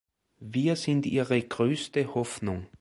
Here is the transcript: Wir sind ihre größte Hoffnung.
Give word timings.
Wir 0.39 0.77
sind 0.77 1.05
ihre 1.05 1.39
größte 1.39 2.15
Hoffnung. 2.15 2.65